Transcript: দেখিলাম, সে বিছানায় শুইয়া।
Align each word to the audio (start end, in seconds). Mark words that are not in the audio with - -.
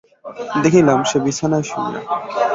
দেখিলাম, 0.63 0.99
সে 1.09 1.17
বিছানায় 1.25 1.65
শুইয়া। 1.69 1.99